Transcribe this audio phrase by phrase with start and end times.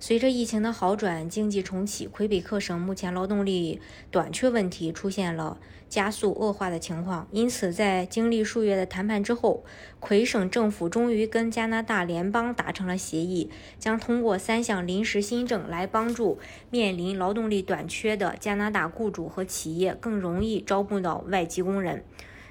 [0.00, 3.80] 随着疫情的好转，经济重启，魁北克省目前劳动力
[4.12, 5.58] 短缺问题出现了
[5.88, 7.26] 加速恶化的情况。
[7.32, 9.64] 因此，在经历数月的谈判之后，
[9.98, 13.50] 魁省政府终于跟加拿大联邦达成了协议，
[13.80, 16.38] 将通过三项临时新政来帮助
[16.70, 22.04] 面临劳动力短缺的加拿大雇主和企业更容易招募到外籍工人。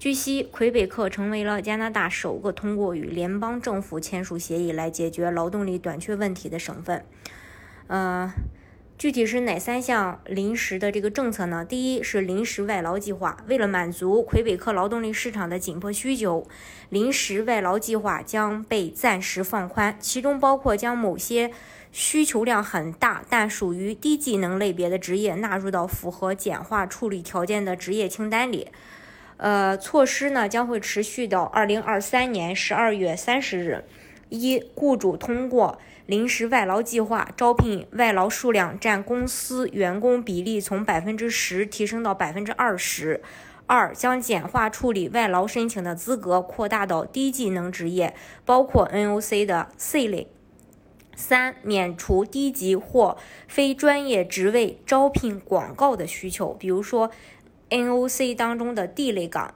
[0.00, 7.04] 据悉，魁北克成为了加拿大首个通过与联邦政府签署协议来解决劳动力短缺问题的省份。
[7.86, 8.32] 呃，
[8.96, 11.66] 具体是哪三项临时的这个政策呢？
[11.66, 16.46] 第一是临时外劳计划，为了满足魁北克劳动力市场的紧迫需求，
[16.88, 21.50] 临时外劳计划将被暂时放宽，其中包括将某些
[21.92, 28.68] 需求量很大但属于低技能类别的职业纳入到符合简化处理条件的职业清单里。
[29.40, 33.84] 呃，措施呢将会持续到二零二三年十二月三十日。
[34.28, 43.22] 一、雇主通过临时外劳计划招聘外劳数量占公司员工比例从百分之十提升到百分之二十。
[43.64, 50.28] 二、将简化处理外劳申请的资格扩大到低技能职业，包括 NOC 的 C 类。
[51.16, 53.16] 三、免除低级或
[53.48, 57.10] 非专业职位招聘广告的需求，比如说。
[57.70, 59.54] NOC 当中的 D 类岗，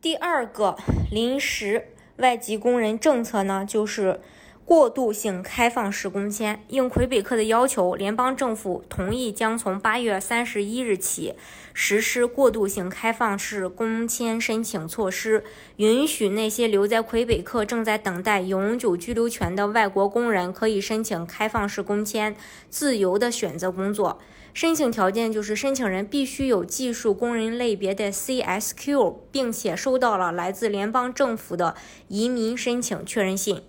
[0.00, 0.76] 第二个
[1.10, 4.20] 临时外籍工人政策呢，就是
[4.64, 6.64] 过渡性开放式工签。
[6.68, 11.34] 应魁北克的要求，联邦政府同意将从八月三十一日起
[11.72, 15.44] 实施过渡性开放式工签申请措施，
[15.76, 22.34] 允许那些留在魁北克正在等待永久居留权的外国工人可以申请开放式工签，
[22.70, 24.18] 自由的选择工作。
[24.54, 31.74] 申请条件就是申请人必须有技术工人类别的 CSQ，并且收到了来自联邦政府的
[32.06, 33.62] 移民申请确认信。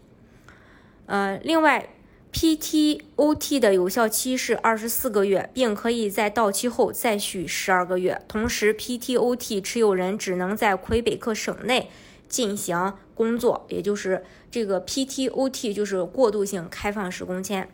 [1.07, 1.89] 呃，另外
[2.33, 8.21] ，PTOT 的有效期是二十四个月，并可以在到期后再续十二个月。
[8.27, 11.89] 同时，PTOT 持有人只能在魁北克省内
[12.27, 17.69] 进行工作，也就是这个 PTOT 就是过渡性开放式工签。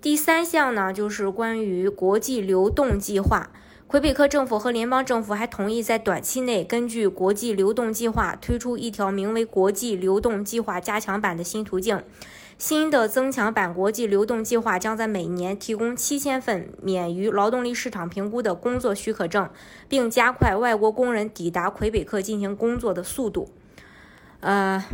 [0.00, 3.50] 第三项呢，就是关于国际流动计划。
[3.86, 12.02] 魁北克政府和联邦政府还同意在短期内根据国际流动计划推出一条名为“国际流动计划加强版”的新途径。
[12.58, 19.48] 新的增强版国际流动计划将在每年提供七千份免于劳动力市场评估的工作许可证，
[19.88, 23.50] 并加快外国工人抵达魁北克进行工作的速度。
[24.40, 24.84] 呃。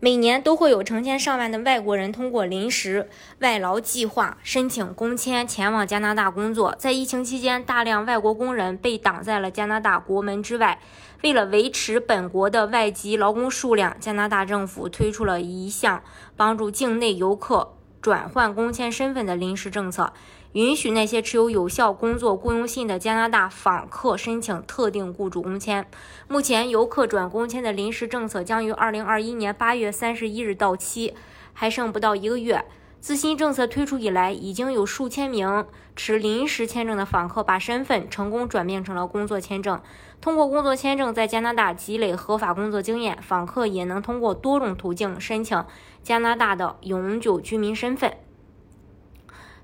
[0.00, 3.08] 每年都会有成千上万的外国人通过临时
[3.40, 6.74] 外劳计划申请工签前往加拿大工作。
[6.78, 10.78] 在疫情期间，大量外国工人被挡在了加拿大国门之外。
[11.22, 16.02] 为了维持本国的外籍劳工数量，加拿大政府推出了一项
[16.36, 17.72] 帮助境内游客。
[18.02, 20.12] 转换工签身份的临时政策，
[20.56, 25.86] 允许那些持有有效工作雇佣信的加拿大访客申请特定雇主工签。
[26.28, 31.12] 目前，游客转工签的临时政策将于二零二一年八月三十一日到期，
[31.52, 32.64] 还剩不到一个月。
[33.00, 39.78] 自新政策推出以来，已经有数千名持临时签证的访客把身份成功转变成了工作签证。
[40.22, 45.62] 通过工作签证在加拿大积累合法工作经验，访客也能通过多种途径申请
[46.02, 48.16] 加拿大的永久居民身份。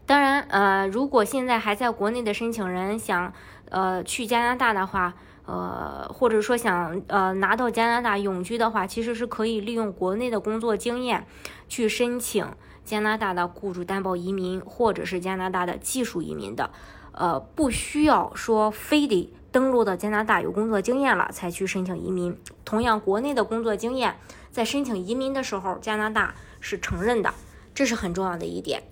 [0.07, 3.33] 当然，呃，如果现在还在国内的申请人想，
[3.71, 5.15] 呃，去加拿大的话，
[5.47, 11.27] 呃，或者说想，呃，拿到加拿大永居的话，其实是可以利用国内的工作经验
[11.69, 12.47] 去申请。
[12.85, 16.69] 加拿大的雇主担保移民，或者是加拿大的技术移民的，
[17.13, 22.37] 呃，不需要说非得登陆到加拿大有工作经验了才去申请移民。
[22.65, 24.17] 同样，国内的工作经验
[24.51, 27.33] 在申请移民的时候，加拿大是承认的，
[27.73, 28.83] 这是很重要的一点。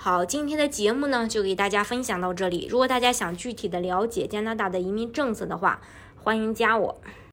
[0.00, 2.68] 好，今天的节目呢就给大家分享到这里。
[2.70, 5.80] 如果大家想具体的了解加拿大的移民政策的话，
[6.14, 7.00] 欢迎加我。